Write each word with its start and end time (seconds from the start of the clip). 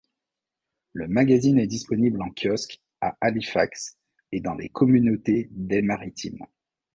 Le 0.93 1.07
magazine 1.07 1.59
est 1.59 1.67
disponible 1.67 2.23
en 2.23 2.31
kiosque 2.31 2.81
à 3.01 3.15
Halifax 3.21 3.99
et 4.31 4.41
dans 4.41 4.55
les 4.55 4.69
communautés 4.69 5.47
des 5.51 5.83
Maritimes. 5.83 6.43